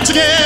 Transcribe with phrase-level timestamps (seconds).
[0.00, 0.38] one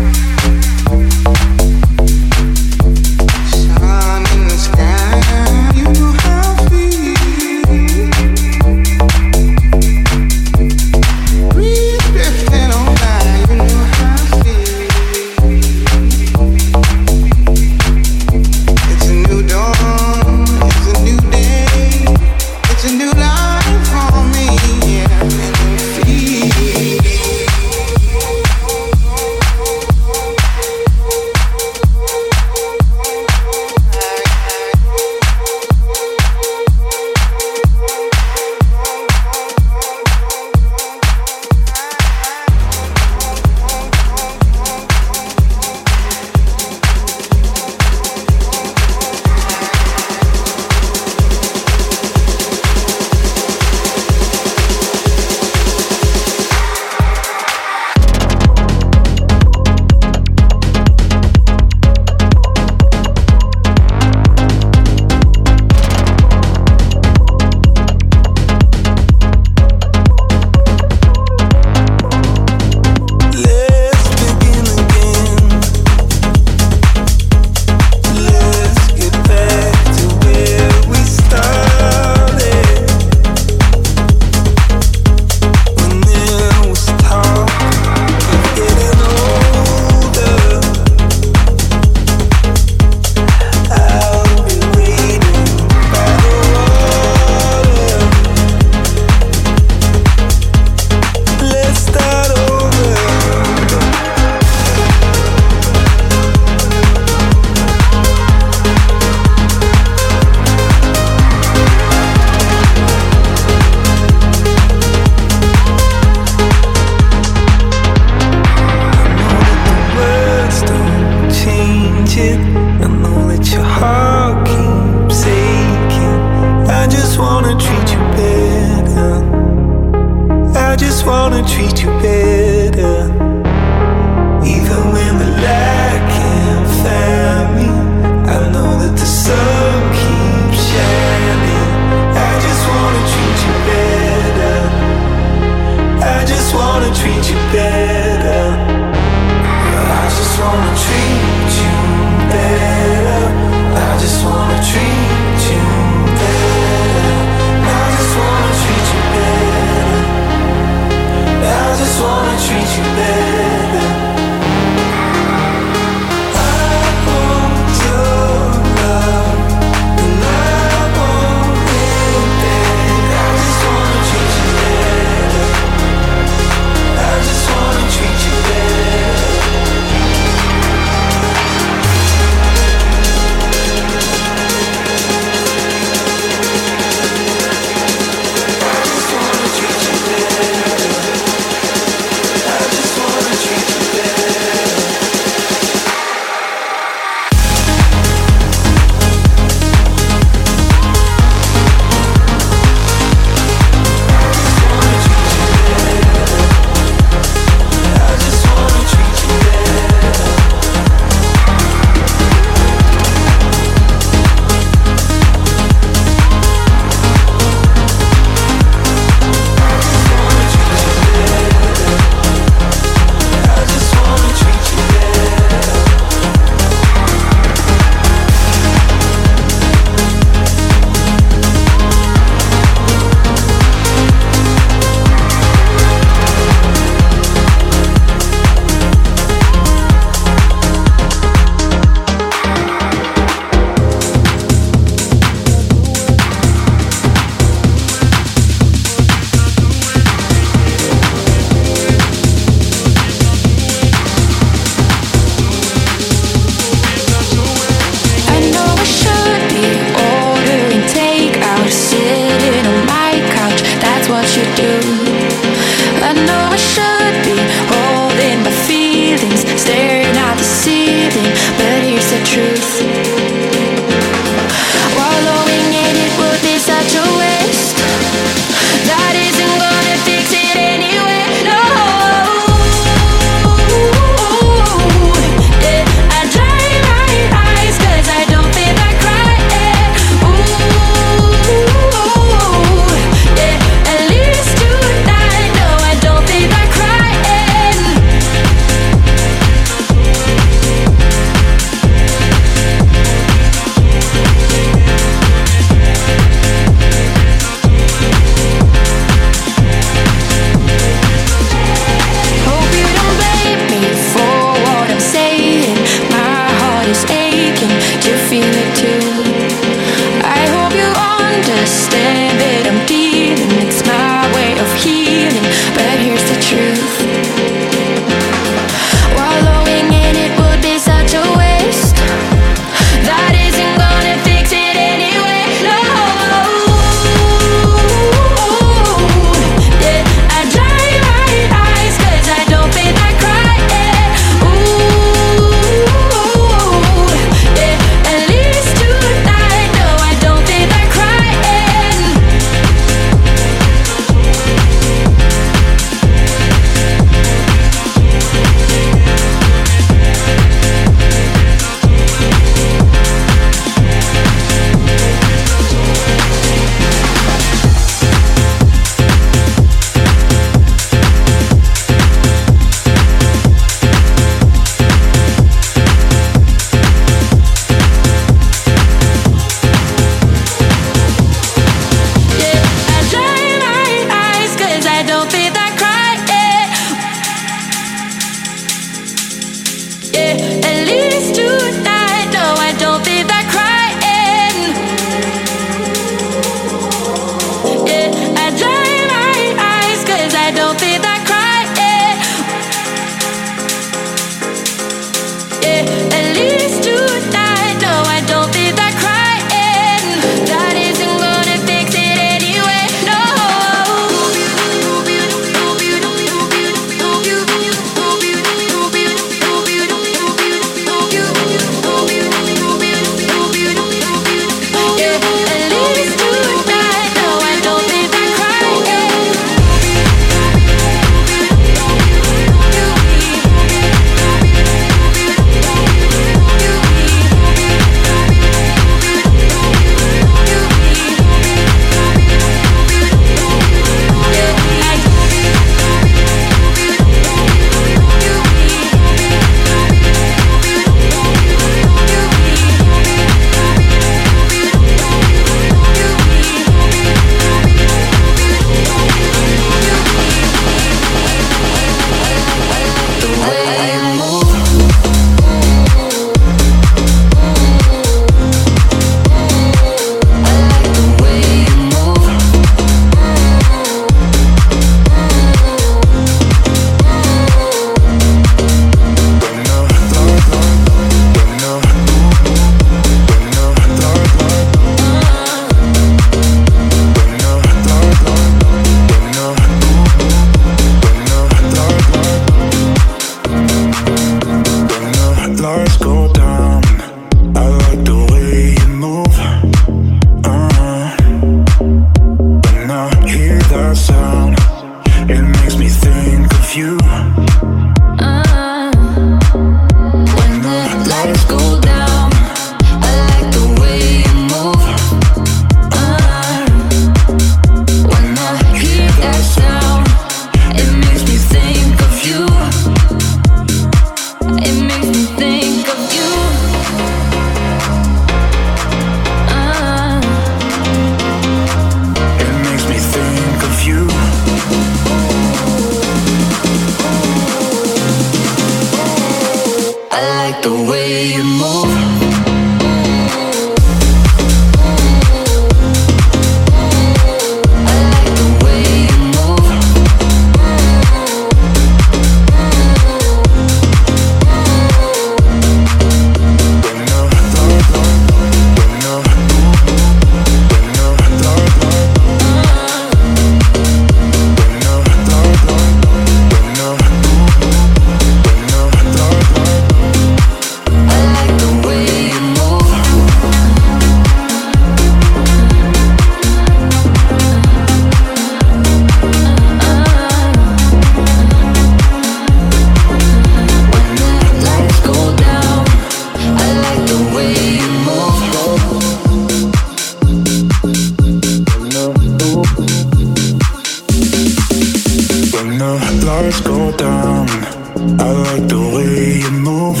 [598.84, 600.00] the way you move.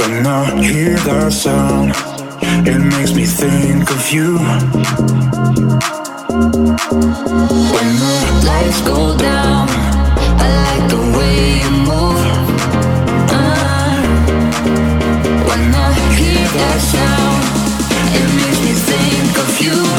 [0.00, 1.92] When I hear that sound,
[2.66, 4.38] it makes me think of you.
[7.74, 8.16] When the
[8.48, 9.68] lights go down,
[10.44, 12.22] I like the way you move.
[13.38, 13.98] Uh,
[15.48, 17.42] when I hear that sound,
[18.18, 19.95] it makes me think of you.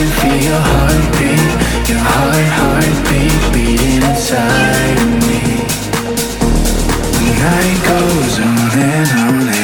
[0.00, 1.50] can feel your heartbeat,
[1.90, 5.40] your heart, heartbeat beat inside of me.
[7.20, 9.48] The night goes on and on.
[9.48, 9.59] And